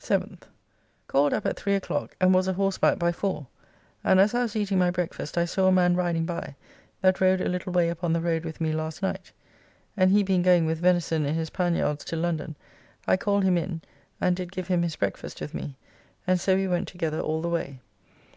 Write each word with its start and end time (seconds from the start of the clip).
7th. 0.00 0.40
Called 1.06 1.32
up 1.32 1.46
at 1.46 1.56
three 1.56 1.76
o'clock, 1.76 2.16
and 2.20 2.34
was 2.34 2.48
a 2.48 2.54
horseback 2.54 2.98
by 2.98 3.12
four; 3.12 3.46
and 4.02 4.18
as 4.18 4.34
I 4.34 4.42
was 4.42 4.56
eating 4.56 4.76
my 4.76 4.90
breakfast 4.90 5.38
I 5.38 5.44
saw 5.44 5.68
a 5.68 5.70
man 5.70 5.94
riding 5.94 6.26
by 6.26 6.56
that 7.00 7.20
rode 7.20 7.40
a 7.40 7.48
little 7.48 7.72
way 7.72 7.88
upon 7.88 8.12
the 8.12 8.20
road 8.20 8.44
with 8.44 8.60
me 8.60 8.72
last 8.72 9.02
night; 9.02 9.30
and 9.96 10.10
he 10.10 10.24
being 10.24 10.42
going 10.42 10.66
with 10.66 10.80
venison 10.80 11.24
in 11.24 11.36
his 11.36 11.50
pan 11.50 11.76
yards 11.76 12.04
to 12.06 12.16
London, 12.16 12.56
I 13.06 13.16
called 13.16 13.44
him 13.44 13.56
in 13.56 13.80
and 14.20 14.34
did 14.34 14.50
give 14.50 14.66
him 14.66 14.82
his 14.82 14.96
breakfast 14.96 15.40
with 15.40 15.54
me, 15.54 15.76
and 16.26 16.40
so 16.40 16.56
we 16.56 16.66
went 16.66 16.88
together 16.88 17.20
all 17.20 17.40
the 17.40 17.48
way. 17.48 17.78